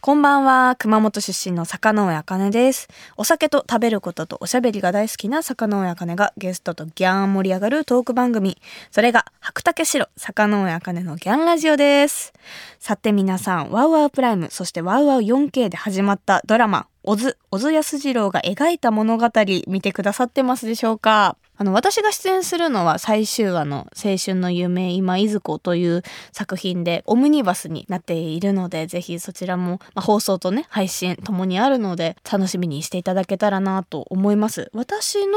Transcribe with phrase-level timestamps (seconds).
[0.00, 2.88] こんばんは、熊本出身の坂上茜です。
[3.16, 8.60] お酒と食べることとおしゃべりが大好きな坂上茜がゲストとギャン盛り上がるトーク番組。
[8.90, 12.32] それが、白竹城坂上茜のギャンラジオです。
[12.80, 19.30] さて皆さん、ワウワウプライム、そしてワウワウ 4K で始まったドラマ、小津、小津安二郎が描いた物語、
[19.68, 21.36] 見てくださってますでしょうか？
[21.58, 26.02] あの、私が出演するのは最終話の青春の夢今いずこという
[26.32, 34.70] 作品でオムニバスになっているので、ぜひそちらも、まあ、放送とね、配信ともにあるので、楽しみにしていただけたらなと思います。
[34.72, 35.36] 私の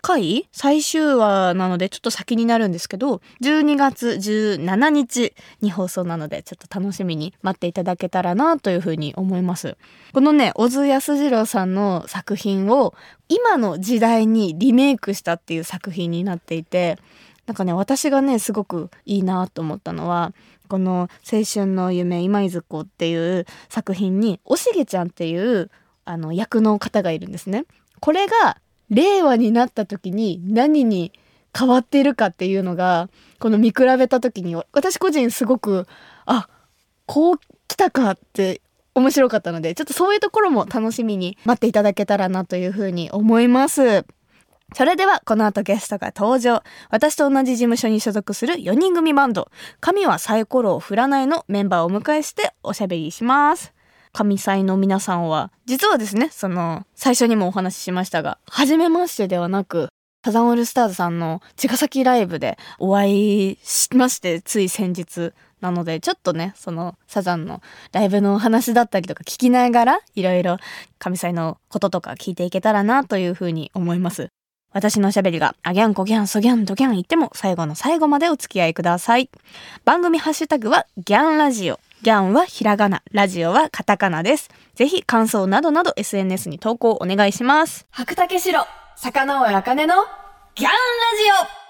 [0.00, 0.48] 回？
[0.52, 9.76] 最終話なのでちょっと先になるんですけど12月17日に放送なのでちょっと楽しみに待っていただけたらなというふうに思います
[10.12, 12.94] このね小津安二郎さんの作品を
[13.28, 16.98] 今の時代にリメイクしたっていう作品になっていて
[17.46, 20.32] なんかね私がねすごくいいなと思ったのは
[20.68, 25.70] この「青春の夢今いずこ」っていう作品におしげちゃんっていう
[26.04, 27.64] あの役の方がいるんですね。
[28.00, 28.56] これが
[28.90, 31.12] 令和になった時に何に
[31.56, 35.86] 変わっているかっていうのがこの見比べた時に私個人すごく
[36.26, 36.48] あ
[37.06, 38.60] こう来たかって
[38.94, 44.04] 面白かったのでちょっとそういうところも楽しみに待っていただけたらなというふうに思います。
[44.72, 46.62] それではこの後ゲストが登場。
[46.90, 49.50] 私と同じ事務所に所属する4人組バンド。
[49.80, 53.72] 神はサイコロを振らないのメンバーをお迎えしておしゃべりします。
[54.12, 59.88] 神祭の皆さんは実はですねその最初にもお話ししましたが初めましてではなく
[60.24, 65.32] サザンオールスターズさんの茅ヶ崎ライブでお会いしましてつい先日
[65.62, 70.58] なのでちょっとねそのサザンのライブのお話だったりとか聞きながらいろいろ
[70.98, 74.28] 神祭のこととか聞いていけたらなというふうに思います。
[74.72, 79.28] 私のおしゃべりが、あギャンコギャンソギャンドギャン言っても最後の最後までお付き合いください。
[79.84, 81.80] 番組ハッシュタグはギャンラジオ。
[82.02, 84.48] ギャンはひらがな、ラジオはカタカナです。
[84.74, 87.86] ぜひ感想などなど SNS に投稿お願いします。
[87.90, 88.64] 白竹城、
[88.96, 89.94] 坂上茜の
[90.54, 90.74] ギャンラ
[91.46, 91.60] ジオ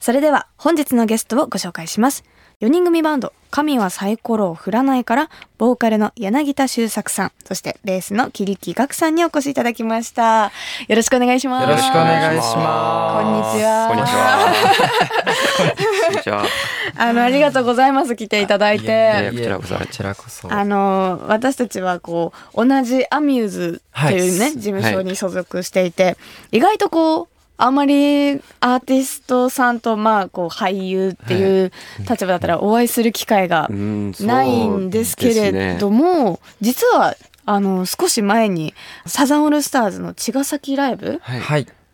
[0.00, 2.24] それでは本日のゲストをご紹介します。
[2.64, 10.50] 4人組バンド、神はサイコロを振らないから、ボーカルの柳田修作さん、そしてベースの桐木岳さんにお越しいただきました。
[10.88, 11.68] よろしくお願いします。
[11.68, 13.22] よろしくお願いします。
[13.22, 14.38] こんにちはこんにちは。
[16.06, 16.46] こんにちは。
[16.96, 18.16] あの、ありがとうございます。
[18.16, 19.30] 来ていただいて。
[19.30, 20.50] こちらこそこちらこそ。
[20.50, 26.16] あの、私たちはこう、同じアミューズっていうね、はい事務所に所属していて、
[26.50, 31.72] 意外とこう、あんまりアーティストさんとまあこう俳優っていう
[32.08, 34.14] 立場だったらお会いする機会がうん。
[34.20, 37.16] ないんですけれども、実は
[37.46, 38.74] あの少し前に
[39.06, 41.20] サザンオールスターズの茅ヶ崎ライブ。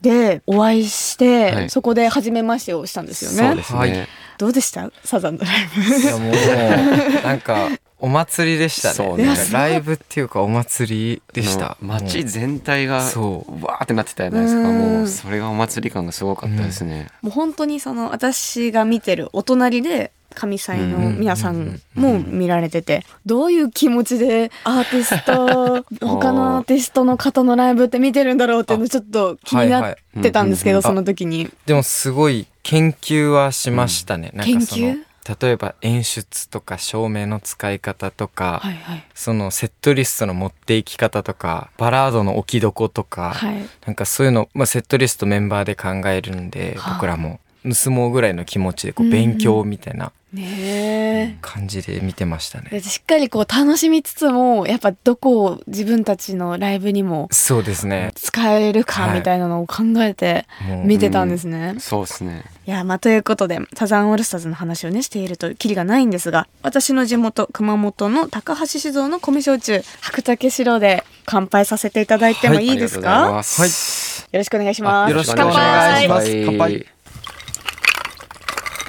[0.00, 1.70] でお会いして、はい。
[1.70, 3.60] そこで初めましてをしたんですよね。
[3.60, 4.09] はいね。
[4.38, 4.91] どうでした？
[5.04, 5.82] サザンのライブ。
[5.94, 7.69] いやもう、なんか、
[8.00, 9.16] お祭りでしたね。
[9.16, 9.27] ね。
[9.27, 11.77] なんかライブっていうかお祭りでした。
[11.81, 13.65] 街全体がそう。
[13.65, 14.69] わーってなってたじゃないですか。
[14.69, 14.78] うん。
[14.78, 17.09] もうそれがお祭り感がすごかったですね。
[17.22, 31.50] もう本当にその私が見てるお隣で神祭の皆さんも見られててどういう気持ちでアーティスト 他のアーティストの方のライブって見てるんだろうっていうのちょっと気になってたんですけどはいその時に。
[31.67, 34.31] でもすごい研究はしましたね。
[34.34, 39.04] なんかその研例えば演出とか照明の使い方とか、はいはい。
[39.14, 43.69] そのセットリストの持っていき方とかバラードの置きどことか、はい。
[43.86, 46.94] なんかそういうの、まあ、セットリストメンバーで考えるんで、はあ。
[46.94, 47.41] 僕らも。
[47.62, 49.12] 盗もうぐらいの気持ちでこううん。
[49.12, 52.81] 勉強みたいなね感じで見てましたね。
[52.81, 58.13] しっかりこう楽しみつつもやっぱどこを自分たちのライブにもそうですね。
[58.15, 60.47] 使えるかみたいなのを考えて
[60.85, 61.77] 見てたんですね。
[61.79, 62.45] そうですね。
[62.67, 73.35] いやまあということでサザンオールスターズの話をねしているとキリがないんですが私の地元熊本の高橋酒造の米焼酎白竹城で乾杯させていただいてもはいいいですか、ありがとうござい。
[73.35, 75.11] ますよろしくお願いします。
[75.11, 76.27] よろしくお願いします。
[76.47, 76.59] 乾杯。
[76.59, 76.87] 乾杯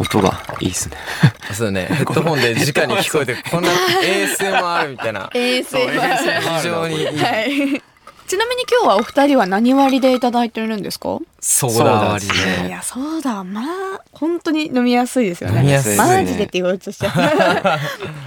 [0.02, 0.98] 音がいいですね。
[1.54, 3.70] そうね、ヘッドホンで 直に聞こえて、こんな
[4.04, 5.30] ASMR みたいな。
[5.34, 7.06] ASMR 非常にいい。
[7.06, 7.12] は
[7.42, 7.82] い。
[8.28, 11.20] ちなみに今日はお二人は何割でいただいてるんですか？
[11.42, 12.62] ソーダ割りそうだ。
[12.64, 12.68] ね。
[12.70, 13.44] いやそうだ。
[13.44, 15.60] まあ本当に飲みやすいですよね。
[15.60, 16.16] 飲みやすいですね。
[16.22, 16.98] マジでって言おうとし。
[17.04, 17.08] て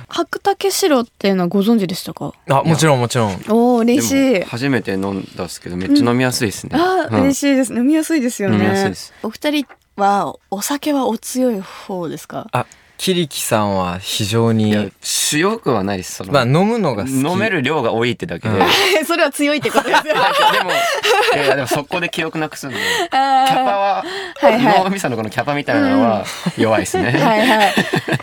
[0.09, 2.33] 白竹城っていうのはご存知でしたか？
[2.51, 3.45] あ、もちろんもちろん。
[3.49, 4.43] おお嬉しい。
[4.43, 6.79] 初めて飲んだんですけどめっちゃ飲みやすいですね。
[7.11, 7.21] うん。
[7.23, 7.73] 嬉しいです。
[7.73, 8.57] 飲みやすいですよね。
[8.57, 9.15] 飲みやすいです。
[9.23, 9.67] お二人
[9.97, 12.49] はお酒はお強い方ですか？
[12.53, 17.13] あキリキさんは非常に強くはないですその、まあ飲むのが好き。
[17.13, 18.61] 飲める量が多いってだけで、うん。
[18.61, 18.65] で
[19.01, 20.15] もそれは強いってことですよ。
[21.35, 22.77] いやでもそこで記憶なくすんで。
[22.77, 24.05] キャパは、
[24.41, 24.85] はいはい。
[24.85, 26.25] 脳みそのこのキャパみたいなのは
[26.57, 27.75] 弱いですね、 はいはい。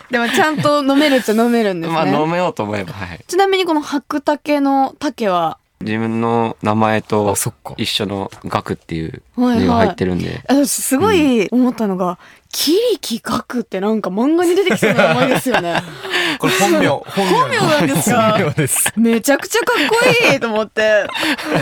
[0.10, 3.20] でもちゃんと飲めるっちゃ飲めるんですね、まあ飲めようと思えばはい。
[3.28, 7.36] ちなみにこの白竹の竹は自分の名前と
[7.78, 12.18] 一緒の「学」っていう入ってるんで、あすごい思ったのが、
[12.52, 15.82] キリキガクってなんか漫画に出てきそうな名前ですよね。
[16.40, 16.88] これ本名。
[16.88, 18.32] 本本名なんですか？
[18.38, 18.94] 本名です。
[18.98, 19.96] めちゃくちゃかっこ
[20.34, 21.06] いいと思って。
[21.54, 21.62] 本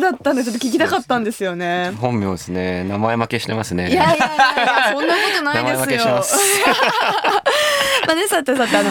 [0.00, 1.92] 名だったんでちょっと聞きたかったんですよね。
[2.00, 2.84] 本名ですね。
[2.84, 3.90] 名前負けしてますね。
[3.90, 4.26] いやいやいや
[4.92, 6.14] そんなことない名前負けですよ。
[6.14, 6.36] ます。
[8.06, 8.90] まあね、さてさて、あの、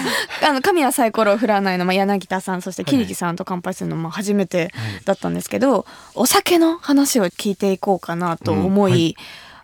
[0.49, 4.71] あの、神谷サイコロを振らないの、まあ、柳田さん、そしてキリキさんと乾杯するのも初めて
[5.05, 9.15] だったんですけど、お酒の話を聞いていこうかなと思い、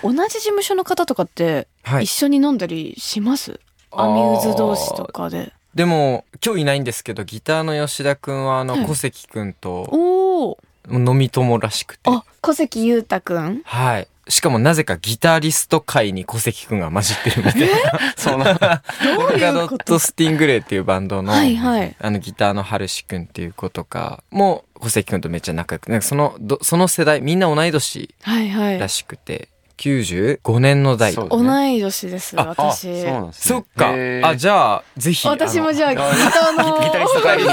[0.04, 2.04] 同じ事務所の方とかって、はい。
[2.04, 3.60] 一緒に飲んだりします、
[3.92, 5.54] アミューズ同士とかで。
[5.74, 10.58] でも今日いないんですけどギターの吉田くんはあのはい小関くんとおお。
[10.92, 12.10] 飲み友らしくて。
[12.10, 13.62] あ、小関裕太くん。
[13.64, 14.08] はい。
[14.28, 17.68] しかもなぜかギタリスト界に小関くんが混じってるみたいな。
[18.16, 21.96] そうなんだどうポルカドットスティングレイっていうバンドの、はいはい。
[22.00, 28.80] あのギターの春志くんっていう子とかも小関くんとめっちゃ仲良くなんかそのどその世代みんな同い年はいはい。
[28.80, 28.88] ら。
[28.88, 31.14] しくて95年の代。
[31.14, 33.02] そう同い年です、あ私。
[33.02, 33.56] そうなんですね。
[33.56, 34.30] そっか。
[34.30, 37.44] あじゃあぜひ私もじゃあギタあーのギタリスト会に。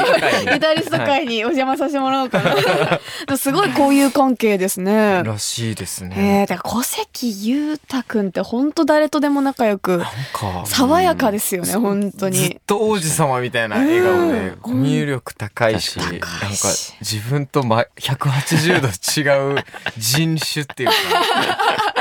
[0.52, 2.40] ギタリスト会にお邪魔させてもらおうか
[3.26, 3.36] な。
[3.36, 5.22] すごい交友関係ですね。
[5.24, 12.60] らしいですえねー、だから小関裕太くんって本当誰とでも仲良くなんか爽やかですよね本当ずっに。
[12.66, 19.64] と王子様みたいな笑顔でうんコミュ力高いし高ないんかし自分とま180度違う
[19.98, 20.94] 人種っていうか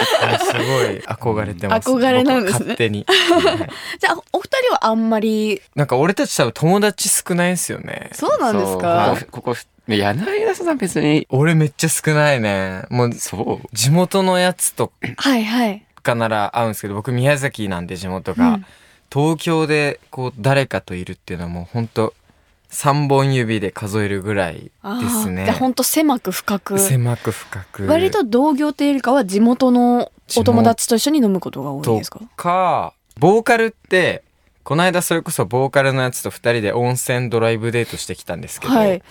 [0.06, 1.00] すごい。
[1.00, 1.90] 憧れてます。
[1.90, 2.60] 憧れなんですね。
[2.60, 3.14] 勝手に、は
[3.66, 3.70] い
[4.00, 8.10] じゃあお二人はあんまりなんか俺たち多分友達少ないんですよね。
[8.14, 9.18] そうなんですか？
[9.32, 9.56] こここ
[9.88, 11.26] 柳田さん別に。
[11.30, 12.84] 俺めっちゃ少ないね。
[12.90, 13.68] もうそう。
[13.76, 15.84] 地元のやつとはいはい。
[16.04, 18.66] かなら会うんですけど僕宮崎なんで地元が、うん。
[19.12, 22.14] 東京でこう誰かといるっていうのはもうほんと
[22.72, 24.72] 3本指で数えるぐらいで
[25.10, 26.78] すねじゃあ本当狭く深く。
[26.78, 32.20] 狭く深く割と同業っていうよりかは地元のお友達と一緒に飲むことが多いとですか？
[32.36, 34.24] かボーカルって
[34.64, 39.02] この間それこそボーカルのやつと2人で温泉ドライブデートしてきたんですけど、はい。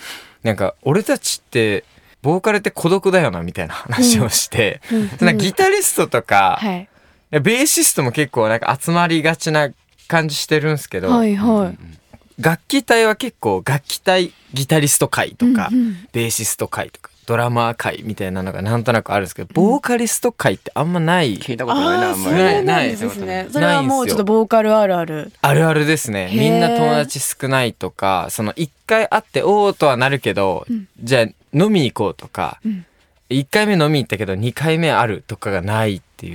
[0.44, 1.84] なんか俺たちって
[2.22, 4.80] ボーカルって孤独だよなみたいな話をして、
[5.20, 6.88] うんギタリストとか、はい。
[7.32, 9.70] ベーシストも結構なんか集まりがちな
[10.06, 11.97] 感じしてるんですけど、はいはい。
[12.38, 16.08] 楽器隊は結構楽器隊ギタリスト会とか、うんうん。
[16.12, 21.36] ベーシスト会とかドラマー会みたいなのがなんとなくあるんですけど、ボーカリスト会ってあんまない。
[21.36, 22.36] 聞いたことないなあんまり。
[22.36, 23.26] なんないですね。
[23.26, 25.30] ないそれはもうちょっとボーカルあるある。
[25.42, 26.30] あるあるですね。
[26.32, 30.88] みんな友達少ないとかその一回会っておおとはなるけど、うん。
[31.02, 32.86] じゃあ飲み行こうとか、うん。
[33.28, 36.34] 一1回目飲み行ったけど2回目あるとかがないってい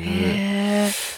[0.50, 0.53] う。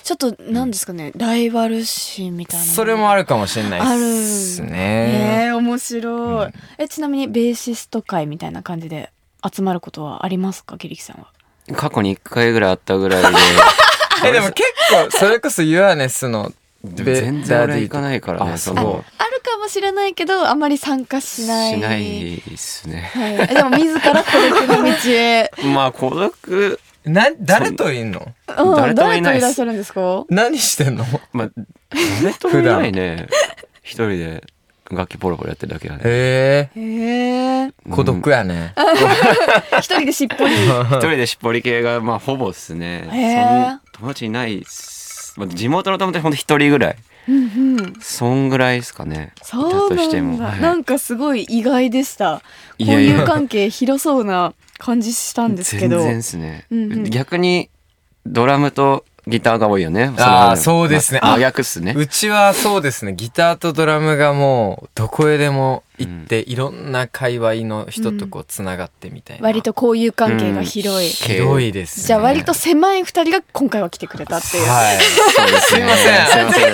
[0.06, 2.72] ちょっとなんですかね、ライバル心みたいなの。
[2.72, 5.48] それもあるかもしれないですへね。
[5.48, 9.12] え、面白い、うんえ、ちなみにベーシスト会みたいな感じで
[9.44, 11.26] 集まることはありますか、キリキさんは？
[11.76, 13.30] 過去に1回ぐらいあったぐらいで
[14.26, 16.54] えでも結構それこそユアネスの
[16.84, 21.74] 全然俺行かないからねあそのあるかもしれないけど、あんまり参加しない。
[21.74, 25.52] しないですねはい、でも自ら孤独の道へ。
[25.74, 28.20] まあ孤独な誰といんの？
[28.58, 28.74] う。
[28.74, 29.40] ん、誰ともいない。
[29.40, 30.26] 誰といらっしゃるんですか？
[30.30, 31.06] 何してんの？
[31.34, 31.50] まあ
[32.24, 33.28] 誰ともいないね。
[33.84, 34.44] 一人で
[34.92, 37.68] 楽器ポロポロやってるだけだねへへえ。
[37.68, 37.72] え。
[37.92, 38.74] 孤独やね、
[39.80, 40.54] 一人でしっぽり。
[40.66, 43.08] 一人でしっぽり系がまあほぼっすね。
[43.12, 46.96] へーそん友達いないっす、まあ、地元の友達ほんと一人ぐらい
[47.28, 47.94] うんうん。
[48.02, 49.34] そんぐらいですかね。
[49.42, 50.04] そうなんだ。
[50.04, 50.62] してもはい。
[50.62, 52.42] なんかすごい意外でした。
[52.80, 55.98] 交友関係広そうな感じしたんですけど。
[56.00, 57.04] 全然ですね、うんうん。
[57.06, 57.70] 逆に
[58.26, 60.14] ドラムとギターが多いよね。
[60.18, 61.20] あそうですね。
[61.24, 61.96] まあ逆っすね。
[61.98, 63.14] うちはそうですね。
[63.14, 71.08] ギターとドラムがもうどこへでも行って、いろんな界隈の人とこうつながってみたいな、割と交友関係が広い。
[71.08, 71.14] うん。
[71.14, 72.06] 広いですね。
[72.06, 74.68] じゃあ割と狭い二人が今回は来てくれたっていう。
[74.68, 74.98] はい。
[75.02, 75.80] そうですね。
[75.80, 76.28] すいません。
[76.28, 76.74] すいません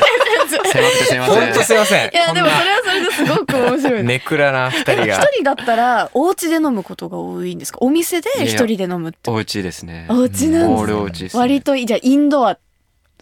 [0.52, 1.46] 狭くてすいません。
[1.46, 2.10] 本当すいません。
[2.12, 4.04] いやでもそれはそれですごく面白い。
[4.04, 7.80] ネクラな二人一が人だったらお家で飲むことが多いんですか？
[7.82, 9.30] お店で一人で飲むって。
[9.30, 10.08] お家ですね。
[10.10, 12.58] お家なんですオールお家ですね割といいじゃあインドア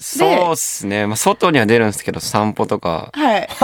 [0.02, 1.08] そうっすね。
[1.08, 3.10] まあ外には出るんですけど散歩とか。
[3.14, 3.50] はい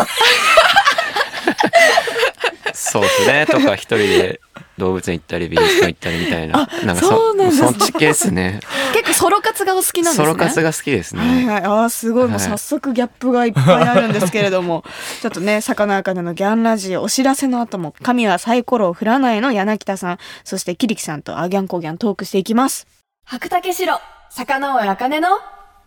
[2.76, 3.46] そうですね。
[3.46, 4.42] とか一人で
[4.78, 6.68] 動物園行ったり美術館行ったりみたいな。
[6.86, 8.60] なんかそうなんですそっち系ですね。
[8.94, 10.26] 結構ソロ活がお好きなんですね。
[10.26, 14.84] ソロ活が好きですね、はいはい、あーすごい、もうはい早速ギャップがいっぱいあるんですけれども。
[15.22, 22.88] ちょっとね魚あかねのギャンラジオお知らせの後も神はサイコロを振らないの柳田さんそしてキリキさんとアギャンコギャントークしていきます。
[23.26, 25.30] 白竹城魚尾あかねの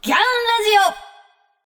[0.00, 0.24] ギャンラジ
[1.04, 1.08] オ。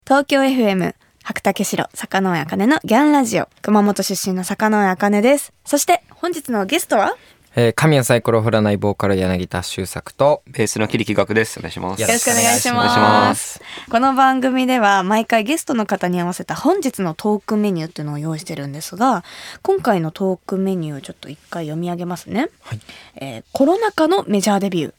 [0.04, 7.16] 東京 FM 白竹城魚尾あかねのギャンラジオ熊本出身の魚尾あかねですそして本日のゲストは？
[7.54, 13.02] えー、神谷サイコロ振らないボーカル柳田修作と、ベースの切り木学ですお願いしますよよろしくお願いしお願いしま。
[13.02, 13.60] ます
[13.90, 19.22] この番組では毎回ゲストの方に合わせた本日のトークメニューっていうのを用意してるんですが、
[19.60, 22.48] 今回のトークメニューをちょっと一回読み上げますね。
[22.62, 22.80] はい
[23.16, 24.94] えーコロナ禍のメジャーデビュー。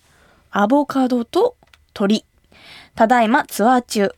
[0.52, 1.56] アボカドと
[1.96, 2.24] 鳥。
[2.94, 4.14] ただいまツアー中。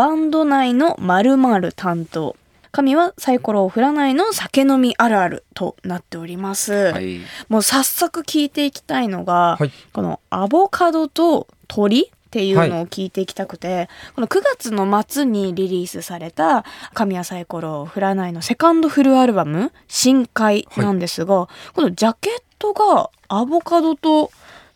[0.00, 2.34] バンド内の〇〇担当。
[2.72, 6.72] 神はサイコロを振らないの酒飲みあるあるとなっております。
[6.72, 16.64] はいもう早速聞いていきたいのが、はいこのアボカドと鳥っていうのを聞いていきたくて、この9月の末にリリースされた
[16.94, 24.30] 神谷サイコロを振らないのセカンドフルアルバム深海なんですが、このジャケットがアボカドと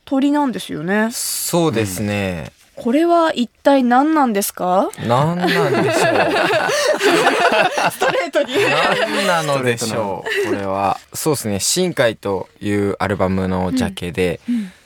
[0.04, 1.09] 鳥なんですよね。
[1.12, 2.52] そうですね。
[2.76, 4.90] これは一体何なんですか？
[5.07, 5.62] なんなんでしょ
[7.90, 8.54] ストレートに。
[8.57, 9.26] う。
[9.26, 10.49] なのでしょう？
[10.50, 10.99] これは。
[11.12, 11.61] そうですね。
[11.61, 14.40] 深海というアルバムのジャケで、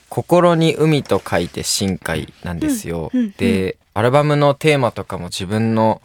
[0.09, 3.11] 心に海と書いて深海なんですよ。
[3.12, 6.00] うんうんで、アルバムのテーマとかも自分の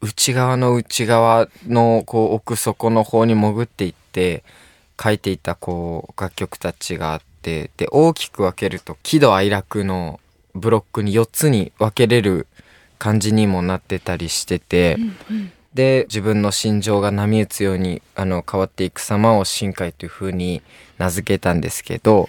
[0.00, 4.42] 内側の内側のこう奥底の方に潜っていって
[5.02, 10.20] 書いていたこう楽曲たちがあってで大きく分けると喜怒哀楽の
[10.58, 12.46] ブロックに4つに分けれる
[12.98, 14.98] 感じにもなってたりしてて、
[15.74, 20.62] で自分の心情が波打つようにあの変わっていく様を深海という風に
[20.98, 22.26] 名付けたんですけど、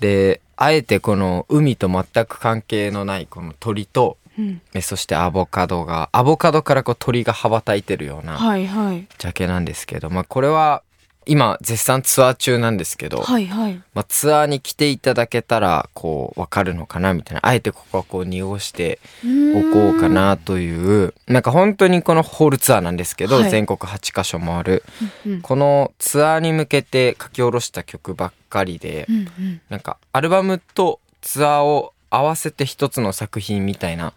[0.00, 4.60] であえてこの海と全く関係のないこの鳥とうん。
[4.72, 9.06] えそしてアボカドがアボカドからこう鳥が羽ばたいてるようなはいはい。
[9.18, 10.82] ジャケなんですけど、まあ、これは
[11.26, 13.74] 今絶賛ツアー中なんですけど、はいはい。
[13.94, 23.50] まあ、ツアーに来ていただけたらこう分かるのかなみたいなあえてここはこう濁しておこうかなというなんか本当にこのホールツアーなんですけど、はい。
[23.50, 24.84] 全国8カ所回る。
[25.26, 25.42] うん。
[25.42, 29.60] このツアーに向けて書き下ろした曲ばっかりで、うんうん。
[29.68, 34.12] なんかアルバムとツアーを合わせて一つの作品みたいな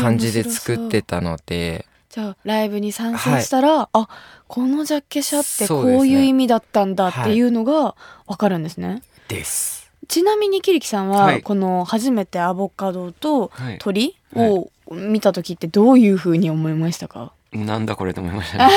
[0.00, 4.08] 感じで作ってたので、じゃあライブに参戦したら、あ
[4.46, 9.02] このジャケ写ってこそういう意味だったんだっていうのがわかるんですね。
[9.28, 9.90] です。
[10.08, 11.42] ちなみにキリキさんは、はい。
[11.42, 13.78] この初めてアボカドとはい。
[13.78, 18.74] 鳥を見た時ってどういう風に思いましたか、なんだこれと思いましたね。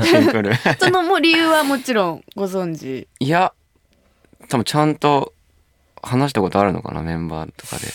[0.02, 0.54] シンプル。
[0.80, 3.06] そのもう理由はもちろんご存知？
[3.20, 3.52] いや
[4.48, 5.34] 多分ちゃんと
[6.02, 7.86] 話したことあるのかなメンバーとかで。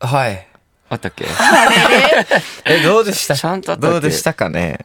[0.00, 0.48] はい。
[0.92, 1.24] あったっけ？
[2.66, 3.34] え、どうでした？
[3.34, 3.92] ちゃんとあったっけ？
[3.94, 4.84] どうでしたかね？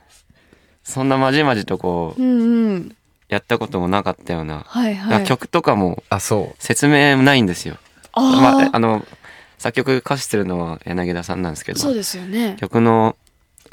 [0.83, 2.95] そんなまじまじとこううんうん。
[3.27, 5.25] やったこともなかったような、はいはい。
[5.25, 6.63] 曲とかもあ、そう。
[6.63, 7.75] 説明ないんですよ。
[8.13, 9.05] あまあー、あの
[9.57, 11.79] 作曲歌詞してるのは柳田さんなんですけど。
[11.79, 12.55] そうですよね。
[12.57, 13.17] 曲の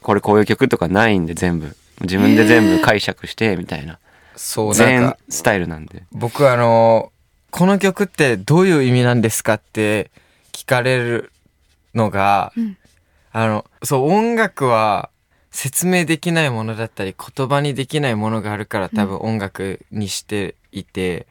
[0.02, 1.76] これこういう曲とかないんで全部。
[2.00, 4.00] 自分で全部解釈してみたいな。
[4.34, 6.02] そう、なん全か、スタイルなんで。
[6.10, 7.12] 僕あの、
[7.52, 10.10] この曲ってどういう意味なんですかって
[10.50, 11.30] 聞かれる
[11.94, 12.76] のが、うん。
[13.32, 15.10] あの、そう、音楽は
[15.50, 21.26] 説明できないものだったり、言葉にできないものがあるから多分音楽にしていて、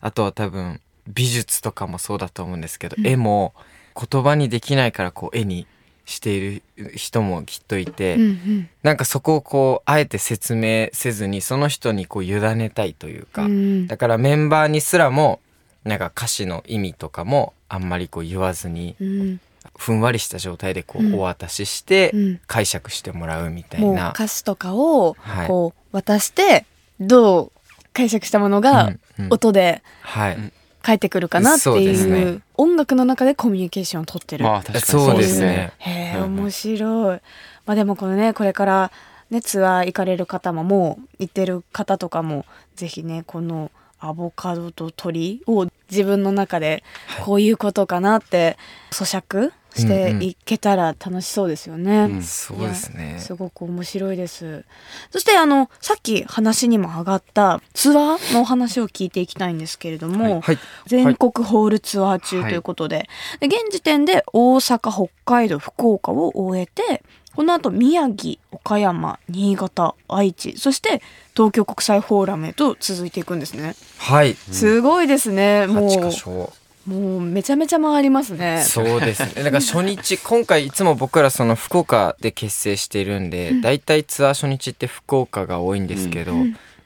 [0.00, 3.06] あとは多分美術とかもそうだと思うんですけど、うん。
[3.06, 3.54] 絵も
[3.94, 5.66] 言葉にできないからこう絵に
[6.04, 8.68] している人もきっといて、うんうん。
[8.82, 13.86] なんかそこをこうあえて説明せずにその人にこう委ねたいというか、うん。
[13.86, 15.40] だからメンバーにすらも
[15.84, 19.40] なんか歌詞の意味とかもあんまりこう言わずにうん
[19.78, 22.40] ふんわりした状態でこうお渡ししてうん。
[22.46, 24.10] 解釈してもらうみたいもうな。
[24.10, 25.46] 歌詞とかをはい。
[25.46, 26.66] こう渡して
[27.00, 27.52] どう
[27.94, 28.92] 解釈したものが
[29.30, 32.40] 音ではい、返ってくるかなっていうね。
[32.56, 34.44] 音楽の中でコミュニケーションを取ってる。
[34.44, 35.72] まあ確かにそうですね。
[35.78, 37.20] へえ面白い。
[37.66, 38.92] まあでもこのねこれから
[39.30, 42.44] ねツアー行かれる方ももう行ってる方とかも
[42.74, 43.70] ぜひねこの
[44.00, 46.84] アボカドと鳥を自分の中で
[47.24, 48.56] こういうことかなって
[48.90, 52.08] 咀嚼していけたら楽しそうですよね。
[52.10, 53.16] うんそうですね。
[53.18, 54.64] すごく面白いです。
[55.10, 60.58] そしてあのさっき話にも上がったツアーのお話を聞いていきたいんですけれども、はい。
[60.86, 63.08] 全国ホールツアー中ということで,、
[63.40, 67.02] で現時点で大阪北海道福岡を終えて
[67.38, 71.02] この後宮城岡山新潟愛知そして
[71.36, 78.64] 東京国際フォーラムへと続いていくんですねはいすごいですね、も8箇所うもうめちゃめちゃ回りますね。
[78.66, 79.44] そうですね。
[79.44, 86.32] だから初日、今回いつも僕らその福岡で結成しているんで、大体ツアー初日って福岡が多いんですけど、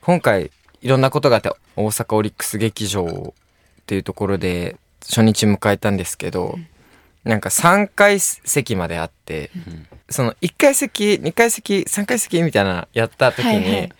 [0.00, 6.58] 今回いろんなことがあって大阪オリックス劇場っていうところで初日迎えたんですけど、
[7.22, 9.52] なんか3階席まであって、
[10.10, 13.92] その1階席、2階席、3階席みたいなやった時に、はいはい。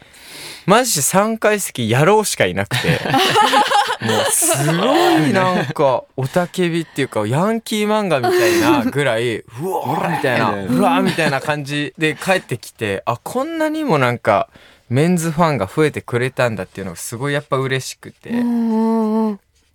[0.67, 2.99] マジで3階席やろうしかいなくて。
[4.03, 4.73] もうすご
[5.19, 14.49] いなんかおたけびっていうかヤンキー漫画みたいなぐらいうわーみたいなうわーみたいな感じで帰ってきてあこんなにもなんか
[14.89, 18.31] メンズファンが増えてくれたんだっていうのがすごいやっぱ嬉しくて。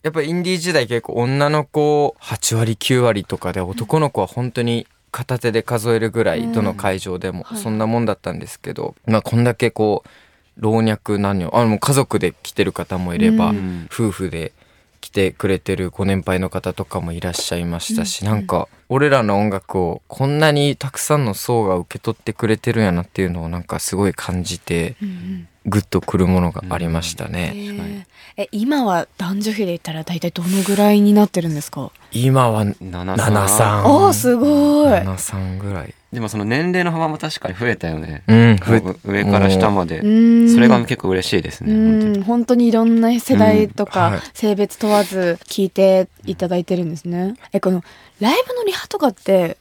[0.04, 10.10] やっぱインディー時代結構女の子8割9割とかで男の子は本当に片手で数えるぐらいどの会場でもはいそんなもんだったんですけどまあこんだけこう
[10.58, 13.88] 老若男女あもう家族で来てる方もいれば、うん。
[13.92, 14.54] 夫婦で
[15.00, 18.28] 来てくれてるご年配の方とかもいらっしゃいましたし、うん。
[18.28, 25.48] なんか俺らの音楽をこんなにたくさんの層が受け取ってくれてるんやなっていうのをなんかすごい感じてうんうん。
[25.70, 27.52] グッとくるものがありましたね。
[27.54, 28.04] えー
[28.40, 31.92] え今は男女比で言ったら大体どのぐらいになってるんですか？
[32.26, 34.90] 今は73 73ああすごい。
[34.90, 35.94] 73ぐらい。
[36.12, 38.58] でもその年齢の幅も確かに増えたよね、うん、
[39.04, 40.08] 上から下まで、う。
[40.08, 42.18] んそれが結構嬉しいですうね本当に。
[42.20, 44.22] ん本当にいろんな世代とかうんはい。
[44.34, 47.36] 性別問わず聞いていただいてるんですね。
[47.52, 47.84] えこの
[48.22, 49.58] ライブのリハとかって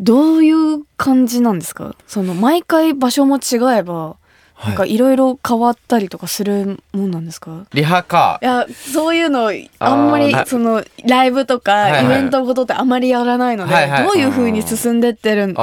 [0.00, 1.94] どういう感じなんですか？
[2.06, 4.16] その毎回場所も違えば
[4.64, 7.66] なんかはいいろいろ変わったりとかするもんなんですか？
[7.72, 8.38] リハか。
[8.42, 8.44] い。
[8.44, 14.04] やそういうのあんまりそのライブとかイベントごとってあまりやらないのではいはい。
[14.04, 15.54] どういう風に進んでってるの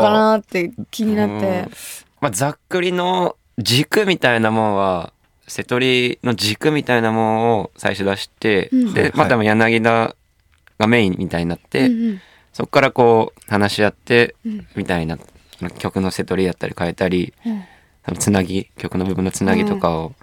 [0.00, 1.68] かなって気になって。
[2.20, 5.12] まあ、ざっくりの軸みたいなもんは
[5.46, 8.94] 瀬戸りの軸みたいなもんを最初出して、うん。
[8.94, 10.16] でまた柳田
[10.78, 12.20] がメインみたいになって、うんうん。
[12.52, 14.66] そこからこう話し合ってうん。
[14.74, 15.16] みたいな
[15.78, 17.62] 曲の瀬戸りやったり変えたりうん
[18.08, 20.14] そのつなぎ曲の部分のつなぎとかを、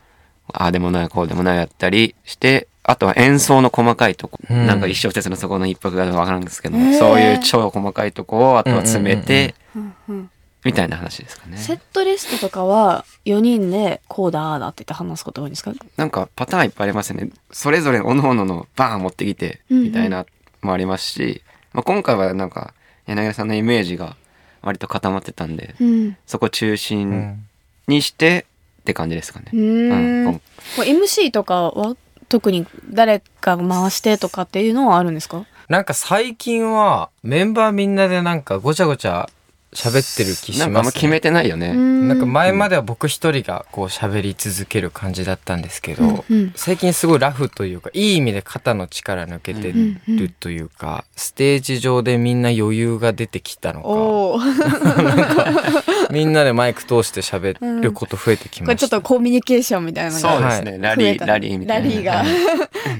[0.51, 4.67] ああでもないこうでもないやったりしてあとは演奏の細かいとこ、うん。
[4.67, 10.29] なんか一生鉄のそこの一拍が分からんですけど、へーそういう超細かいとこをあとは詰めて、うんうん
[10.63, 11.57] みたいな話ですかね。
[11.57, 15.71] セットリストとかは4人でこうだああだって言って話すこと多いんですか？
[15.95, 17.29] なんかパターンいっぱいありますよね。
[17.51, 19.83] それぞれ各々のバーン持ってきて、うんうん。
[19.83, 20.25] みたいな
[20.63, 22.73] もありますし、まあ、今回はなんか
[23.05, 24.15] 柳田さんのイメージが
[24.63, 26.17] 割と固まってたんで、うん。
[26.25, 27.47] そこ中う心ん
[27.87, 28.45] にして
[28.81, 29.47] って感じですかね。
[29.53, 30.41] うーうん。
[30.77, 31.95] MC とかは
[32.29, 35.45] 特に誰かが回してとかっていうのはあるんですか？
[35.69, 39.29] なんか最近はメンバーみんなでなんかごちゃごちゃ
[39.73, 41.73] 喋ってる気しなんかあんまます決めてないよね。
[41.73, 46.53] なんか前前までは僕一人がこう喋り続ける感じだったんですけど、うんうん。
[46.55, 49.73] 最近すごいラフというかいい意味で肩の力抜けて
[50.07, 60.77] るというか、ステージ上でみんな余裕が出てきたのおおこ かみんなでマイク通して喋ること増えてきました、れちょっとコミュニケーションみたいなのそうがですね。
[60.79, 61.87] ラリー、ラリーみたいな。
[61.87, 62.23] ラリーが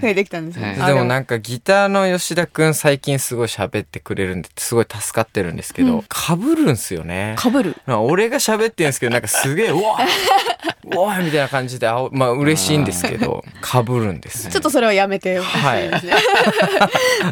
[0.02, 7.36] 増えてきたんですね、はいあでもなんかギターの吉田くん最近すごい喋ってくれるんですごい助かってるんですけうんど、かぶるんすよね。
[7.38, 9.98] かぶる俺が喋ってるんですけどなんかすげえ「うわ
[10.94, 16.14] うわみたいな感じでまあ嬉しいんですけどかぶるんです ちょっとそれはやめてほしいですね。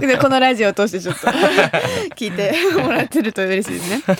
[0.08, 1.28] でこのラジオを通してちょっと
[2.16, 4.18] 聞いてもらってると嬉しいですね。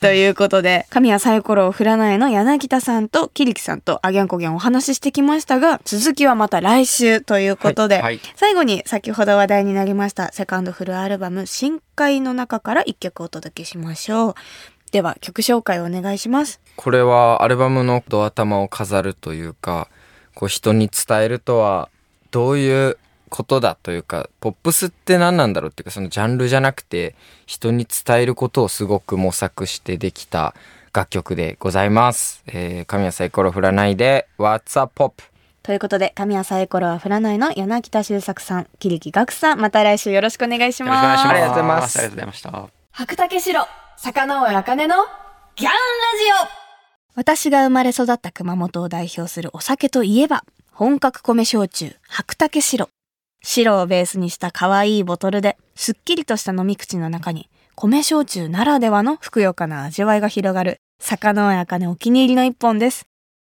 [0.00, 14.34] ということで神谷サイコロを振らないの柳田さんとキリキさんとあぎゃんこぎゃんお話ししてきましたが続きはまた来週ということで、はいはい最後に先ほど話題になりましたセカンドフルアルバム「深海」の中から一曲お届けしましょう。
[14.90, 16.60] では曲紹介をお願いします。
[16.76, 19.88] これはアルバムのドア玉を飾るというか
[20.34, 21.88] こう人に伝えるとは
[22.30, 22.98] どういう
[23.32, 27.14] ことだというかポップスって何なんだろうっていうかそのジャンルじゃなくて
[27.46, 30.54] 人に伝えることをすごく模索してできた
[30.92, 32.42] 楽曲でございます。
[32.46, 35.22] えー、神谷サイコロ振らないで What's up Pop?
[35.62, 41.04] ということで神谷サイコロは振らないの柳田修作さんキリキガクさんまた来週よろしくお願いします。
[41.04, 41.28] よろしくお願いします。
[41.30, 42.68] ありがとうございますありがとうございました。
[42.90, 43.66] 白竹城、
[43.96, 44.96] 坂上茜の
[45.56, 45.76] ギャンラ
[46.44, 46.62] ジオ
[47.14, 52.88] 私が生まれ育った熊本を代表するお酒といえば、本格米焼酎、白竹白。
[53.44, 63.06] 白をベースにした可愛いボトルで、すっきりとした飲み口の中に、米焼酎ならではのふくよかな味わいが広がる、坂の茜お気に入りの一本です。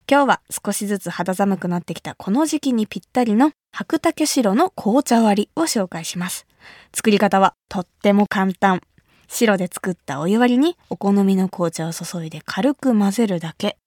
[0.10, 6.46] 今日は少しずつ肌寒くなってきたこの時期にぴったりの白竹白の紅茶割りを紹介します。
[6.94, 8.82] 作り方はとっても簡単。
[9.28, 13.78] 白で作ったお湯割りにお好みの紅茶を注いで軽く混ぜるだけ。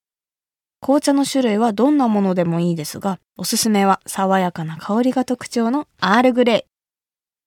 [0.85, 6.63] 紅茶の種類はどんなものでもいいですが、おすすめは爽やかな香りが特徴のアールグレイ。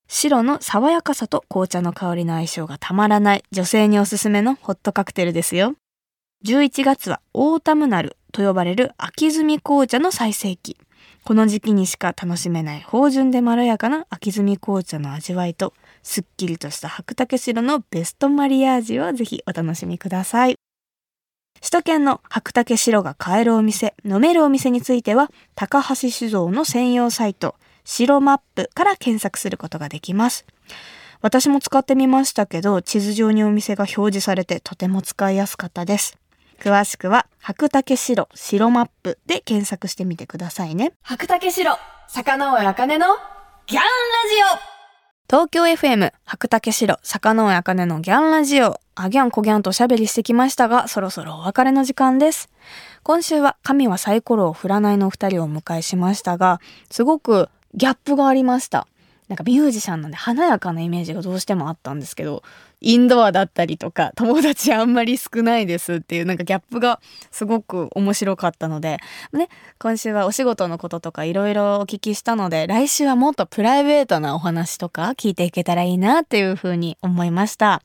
[0.09, 5.77] 白の爽やかさと紅茶の香りの相性がたまらない女性におすすめのホットカクテルですよ。
[6.45, 10.77] 11月はオータムナルと呼ばれる秋摘み紅茶の最盛期。
[11.23, 20.57] この時期にしか楽しめない芳醇でまろやかな秋摘み紅茶の味わいと、すっきりとした白竹白のベストマリアージュをぜひお楽しみください。
[21.61, 30.47] 首都圏の白竹白が買えるお店、飲めるお店については、高橋酒造の専用サイト、白マップから検索することができます。
[31.21, 36.17] 私も使ってみましたけど、地図上にお店が表示されてとても使いやすかったです。
[36.61, 40.93] 詳しくは、白竹白白マップで検索してみてくださいね。
[41.03, 41.77] 白竹城、
[42.09, 43.07] 魚尾茜の
[43.67, 43.87] ギャンラ
[44.59, 44.78] ジオ
[45.31, 48.81] 東京 FM 白竹城坂上茜のギャンラジオ。
[48.95, 52.49] あギャンこギャンとおしゃべりしてきましたがそろそろお別れの時間です。
[53.03, 58.89] 今週は神はサイコロを振らないのお二人をお迎えしましたがすごくギャップがありました。
[59.29, 62.43] なんかミュージシャンなんで華やかなイメージがどうしてもあったんですけど
[62.81, 68.99] インドアだったりとか友達あんまり少ないですっていうなんかギャップがすごく面白かったので
[69.33, 77.83] ね今週はお仕事のこととかいろいろお聞きしたので来週はもっとプライベートなお話とか聞いていけたらいいなっていうふうに思いました。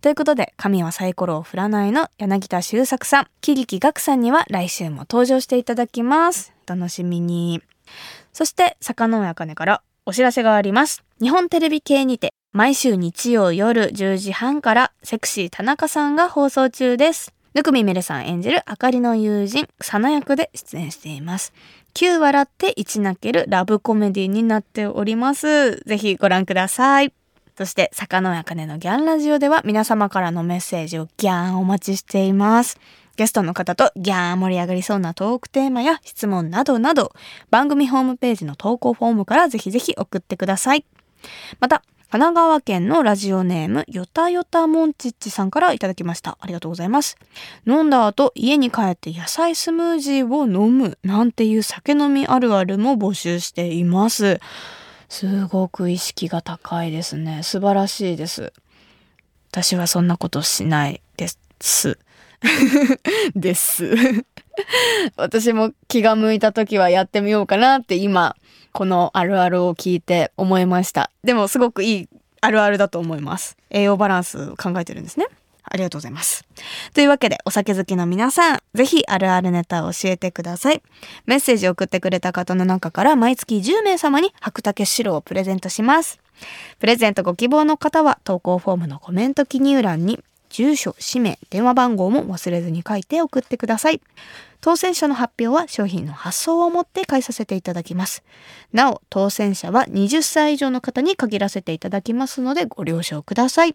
[0.00, 6.52] ということで神はサイコロを振らないの柳田修作さん桐木岳さんには来週も登場していただきます。
[6.66, 7.62] 楽しみに。
[8.32, 11.02] そして坂上茜からお知らせがあります。
[11.20, 17.32] 日本テレビ系にて毎週日曜夜10時半からセクシー田中さんが放送中です。
[17.54, 21.52] ぬくみめるさん演じるあかりの友人、サナ役で出演しています。
[21.94, 25.76] 9笑って1泣けるラブコメディになっております。
[25.86, 27.12] ぜひご覧ください。
[27.56, 32.80] そして、坂野茜のギャンラジオでは皆様からのメッセージをギャーンお待ちしています。
[33.14, 37.12] ゲストの方とギャーン盛り上がりそうなトークテーマや質問などなど、
[37.52, 40.84] 番組ホームページの投稿フォームからぜひぜひ送ってください。
[41.60, 46.38] また、神奈川県のラジオネーム、よたよたもんちっちさんからいただきました。
[46.40, 47.16] ありがとうございます。
[47.68, 54.40] 飲んだ後、家に帰って野菜スムージーを飲むなんていう酒飲みあるあるも募集しています。
[55.08, 57.44] すごく意識が高いですね。
[57.44, 58.52] 素晴らしいです。
[59.52, 61.28] 私はそんなことしないで
[61.60, 61.96] す。
[63.36, 63.94] です。
[65.16, 68.36] 私も気が向いた時はやってみようかなって今
[68.72, 71.10] このあるあるを聞いて思いました。
[71.24, 72.08] でもすごくいい
[72.40, 73.56] あるあるだと思います。
[73.70, 75.26] 栄養バランス考えてるんですね。
[75.62, 76.44] ありがとうございます。
[76.94, 80.82] というわけで、お酒好きの皆さん、ぜひあるあるネタを教えてください。
[81.26, 86.18] メッセージを送ってくれた方の中から毎月10名様に白竹白をプレゼントします。
[86.78, 90.18] プレゼントご希望の方は投稿フォームのコメント記入欄に
[90.50, 94.00] 住所、氏名、電話番号も忘れずに書いて送ってください。
[94.60, 98.22] 当選者の発表は商品の発送をもって返させていただきます。
[98.72, 103.74] なお、当選者は20歳以上の方に限らせていただきますのでご了承ください。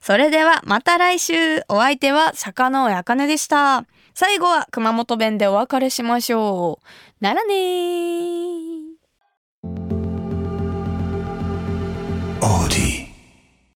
[0.00, 3.84] それではまた来週お相手は坂上茜でした。
[4.14, 7.24] 最後は熊本弁でお別れしましょう。
[7.24, 8.92] ならねー。
[12.40, 13.11] オーディ